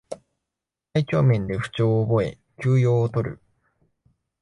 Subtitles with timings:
[0.93, 3.39] 体調面で不調を覚え休養をとる